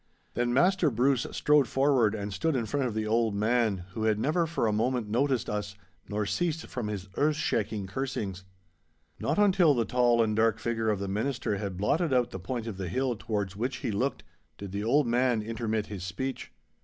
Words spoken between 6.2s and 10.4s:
ceased from his earth shaking cursings. Not until the tall and